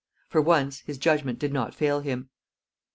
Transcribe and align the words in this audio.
For 0.29 0.41
once, 0.41 0.79
his 0.79 0.97
judgment 0.97 1.37
did 1.37 1.53
not 1.53 1.75
fail 1.75 1.99
him. 1.99 2.31